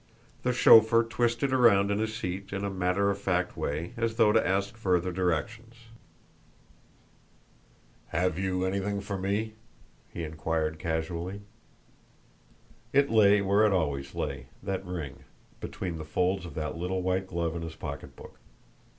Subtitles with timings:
[0.41, 4.31] The chauffeur twisted around in his seat in a matter of fact way, as though
[4.31, 5.75] to ask further directions.
[8.07, 9.53] "Have you anything for me?"
[10.09, 11.41] he inquired casually.
[12.91, 15.23] It lay where it always lay, that ring,
[15.59, 18.39] between the folds of that little white glove in his pocketbook.